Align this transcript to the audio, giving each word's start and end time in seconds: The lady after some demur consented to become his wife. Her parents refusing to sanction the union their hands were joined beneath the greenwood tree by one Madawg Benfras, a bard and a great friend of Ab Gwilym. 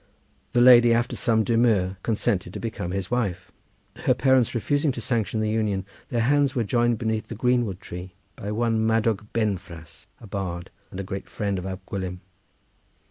The 0.53 0.61
lady 0.61 0.95
after 0.95 1.15
some 1.15 1.43
demur 1.43 1.97
consented 2.01 2.55
to 2.55 2.59
become 2.59 2.89
his 2.89 3.11
wife. 3.11 3.51
Her 3.97 4.15
parents 4.15 4.55
refusing 4.55 4.91
to 4.93 4.99
sanction 4.99 5.41
the 5.41 5.49
union 5.51 5.85
their 6.09 6.21
hands 6.21 6.55
were 6.55 6.63
joined 6.63 6.97
beneath 6.97 7.27
the 7.27 7.35
greenwood 7.35 7.79
tree 7.79 8.15
by 8.35 8.51
one 8.51 8.79
Madawg 8.83 9.27
Benfras, 9.31 10.07
a 10.19 10.25
bard 10.25 10.71
and 10.89 10.99
a 10.99 11.03
great 11.03 11.29
friend 11.29 11.59
of 11.59 11.67
Ab 11.67 11.81
Gwilym. 11.85 12.21